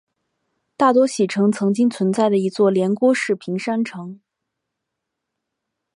[0.75, 4.19] 大多喜城曾经存在的一座连郭式平山城。